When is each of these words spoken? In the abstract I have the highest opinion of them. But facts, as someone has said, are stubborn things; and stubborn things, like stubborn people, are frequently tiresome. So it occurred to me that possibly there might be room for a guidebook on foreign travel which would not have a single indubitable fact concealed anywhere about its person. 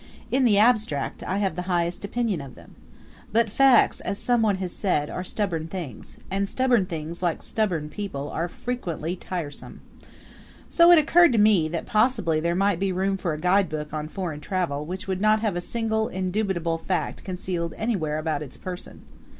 In 0.31 0.45
the 0.45 0.57
abstract 0.57 1.21
I 1.21 1.37
have 1.37 1.55
the 1.55 1.61
highest 1.69 2.03
opinion 2.03 2.41
of 2.41 2.55
them. 2.55 2.73
But 3.31 3.51
facts, 3.51 3.99
as 4.01 4.17
someone 4.17 4.55
has 4.55 4.71
said, 4.71 5.11
are 5.11 5.23
stubborn 5.23 5.67
things; 5.67 6.17
and 6.31 6.49
stubborn 6.49 6.87
things, 6.87 7.21
like 7.21 7.43
stubborn 7.43 7.87
people, 7.87 8.27
are 8.31 8.47
frequently 8.47 9.15
tiresome. 9.15 9.81
So 10.71 10.89
it 10.91 10.97
occurred 10.97 11.33
to 11.33 11.37
me 11.37 11.67
that 11.67 11.85
possibly 11.85 12.39
there 12.39 12.55
might 12.55 12.79
be 12.79 12.91
room 12.91 13.15
for 13.15 13.33
a 13.35 13.39
guidebook 13.39 13.93
on 13.93 14.07
foreign 14.07 14.41
travel 14.41 14.87
which 14.87 15.07
would 15.07 15.21
not 15.21 15.41
have 15.41 15.55
a 15.55 15.61
single 15.61 16.07
indubitable 16.09 16.79
fact 16.79 17.23
concealed 17.23 17.75
anywhere 17.77 18.17
about 18.17 18.41
its 18.41 18.57
person. 18.57 19.03